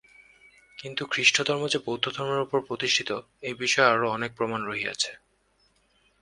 [0.77, 3.09] কিন্তু খ্রীষ্টধর্ম যে বৌদ্ধধর্মের উপর প্রতিষ্ঠিত,
[3.41, 5.11] এই বিষয়ে আরও অনেক প্রমাণ রহিয়াছে।